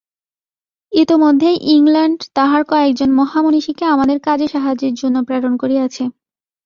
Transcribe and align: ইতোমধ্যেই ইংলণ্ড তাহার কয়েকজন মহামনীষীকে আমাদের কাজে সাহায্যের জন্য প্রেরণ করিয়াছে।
ইতোমধ্যেই 0.91 1.57
ইংলণ্ড 1.73 2.19
তাহার 2.33 2.61
কয়েকজন 2.63 3.09
মহামনীষীকে 3.13 3.83
আমাদের 3.85 4.17
কাজে 4.19 4.47
সাহায্যের 4.47 4.93
জন্য 4.93 5.17
প্রেরণ 5.27 5.53
করিয়াছে। 5.57 6.03